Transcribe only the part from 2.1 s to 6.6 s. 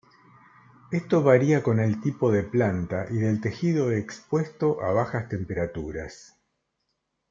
de planta y del tejido expuesto a bajas temperaturas.